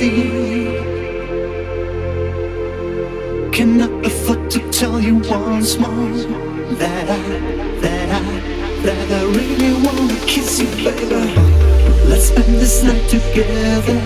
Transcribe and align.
see. 0.00 0.80
Cannot 3.56 3.92
afford 4.08 4.50
to 4.54 4.60
tell 4.70 4.96
you 4.98 5.16
once 5.16 5.76
more 5.78 6.16
that 6.82 7.06
I, 7.18 7.22
that 7.84 8.08
I, 8.18 8.22
that 8.86 9.08
I 9.18 9.22
really 9.38 9.72
wanna 9.84 10.18
kiss 10.32 10.50
you, 10.60 10.70
baby. 10.84 11.22
Let's 12.10 12.26
spend 12.32 12.52
this 12.62 12.76
night 12.82 13.06
together. 13.16 14.00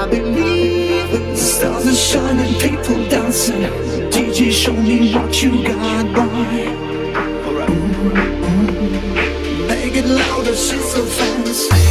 I 0.00 0.02
believe 0.14 1.10
the 1.10 1.36
stars 1.36 1.86
are 1.92 2.00
shining, 2.10 2.54
people 2.64 3.00
dancing. 3.08 3.62
DJ, 4.14 4.38
show 4.62 4.76
me 4.88 5.12
what 5.14 5.32
you 5.42 5.50
got, 5.66 6.04
boy. 6.16 6.62
Mm-hmm. 7.70 8.86
Make 9.70 9.96
it 10.00 10.06
louder, 10.06 10.56
she's 10.64 10.86
so 10.92 11.02
fancy. 11.16 11.82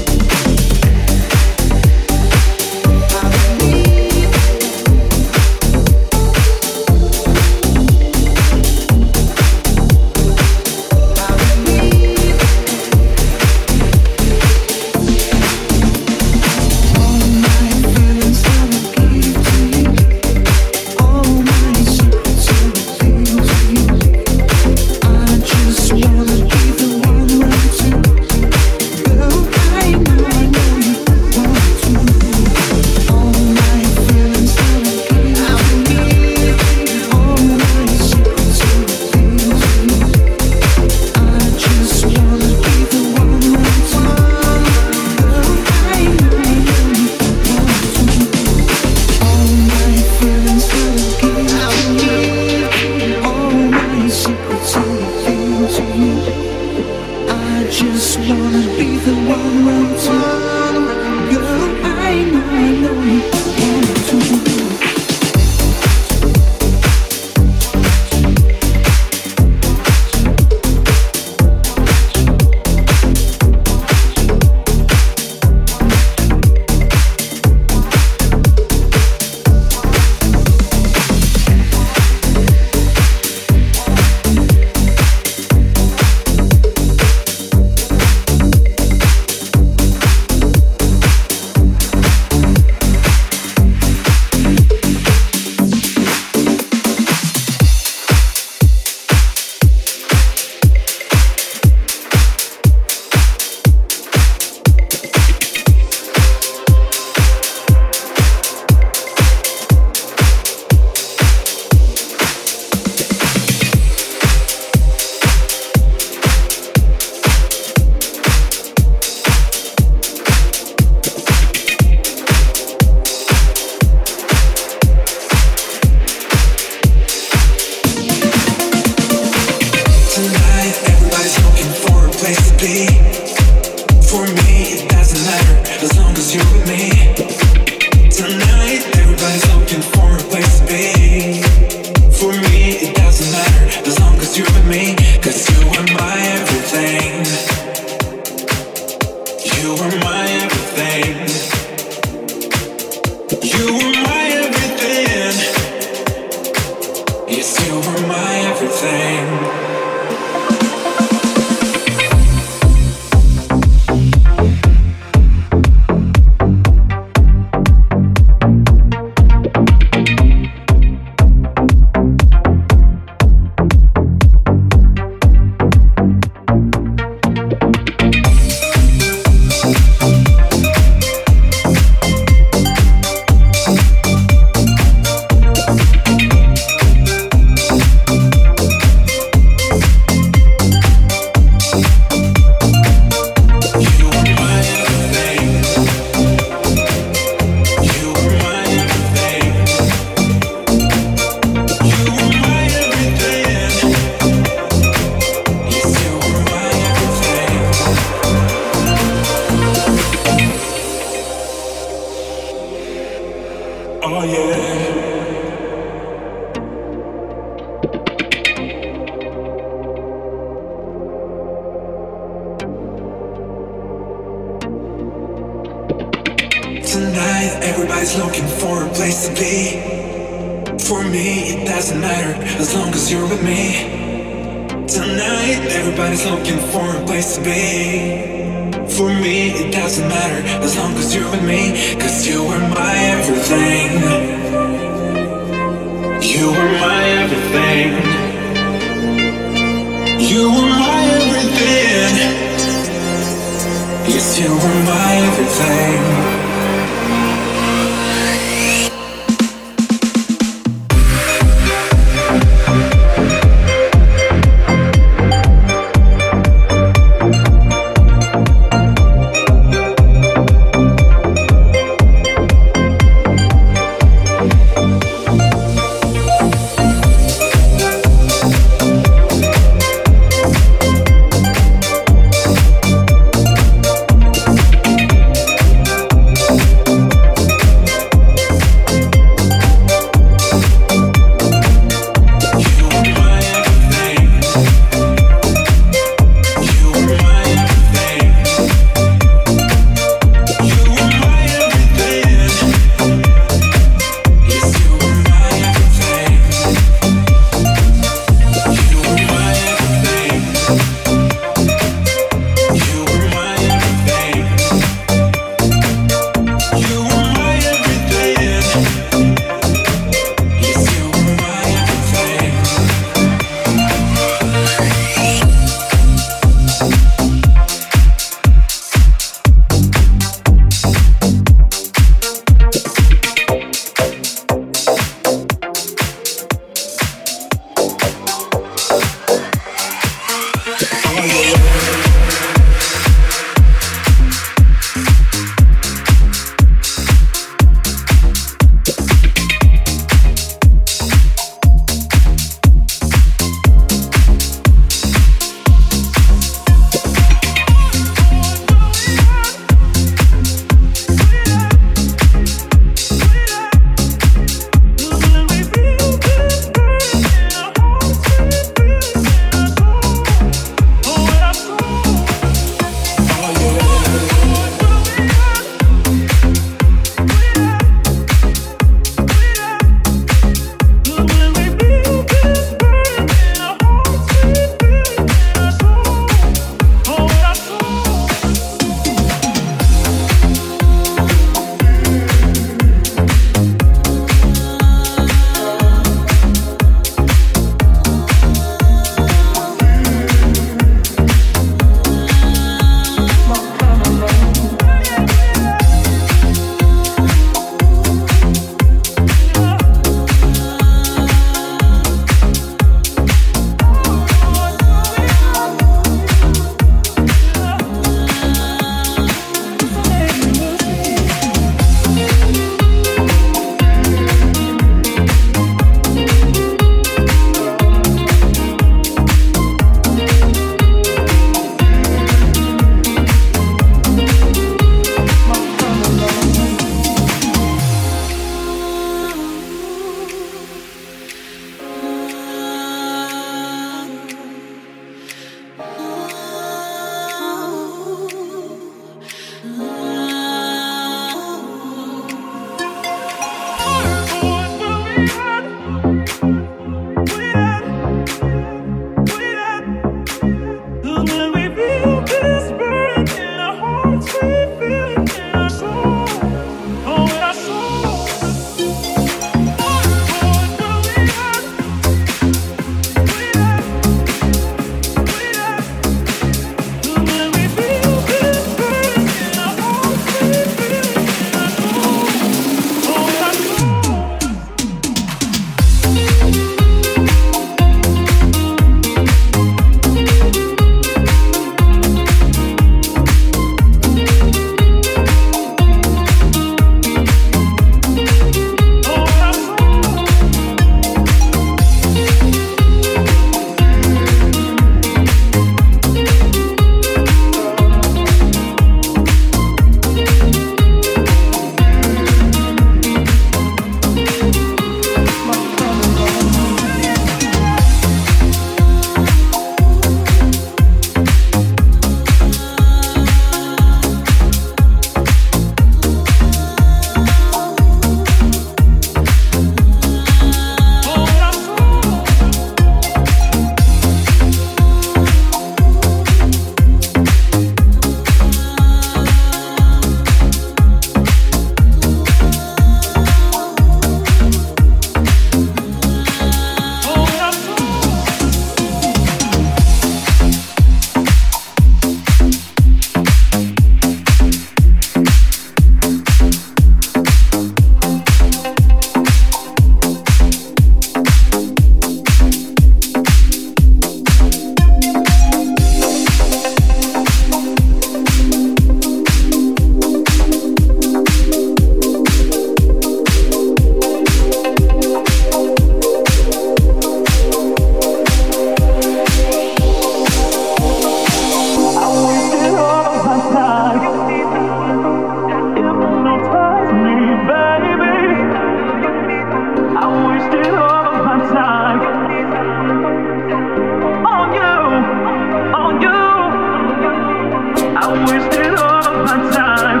wasted 598.12 598.74
all 598.74 599.24
my 599.24 599.50
time. 599.52 600.00